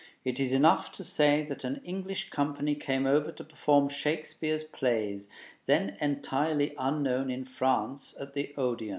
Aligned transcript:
It 0.25 0.39
is 0.39 0.51
enough 0.51 0.91
to 0.93 1.03
say 1.03 1.43
that 1.43 1.63
an 1.63 1.79
English 1.85 2.31
company 2.31 2.73
came 2.73 3.05
over 3.05 3.31
to 3.33 3.43
perform 3.43 3.87
Shakespeare's 3.89 4.63
plays, 4.63 5.29
then 5.67 5.95
entirely 6.01 6.73
unknown 6.79 7.29
in 7.29 7.45
France, 7.45 8.15
at 8.19 8.33
the 8.33 8.51
Odéon. 8.57 8.89